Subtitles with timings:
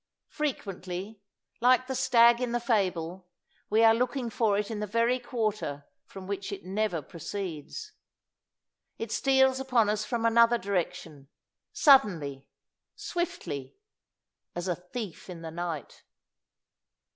[0.29, 1.21] Frequently,
[1.59, 3.27] like the stag in the fable,
[3.69, 7.91] we are looking for it in the very quarter from which it never proceeds.
[8.97, 11.27] It steals upon us from another direction
[11.71, 12.47] suddenly,
[12.95, 13.75] swiftly,
[14.55, 16.01] "as a thief in the night."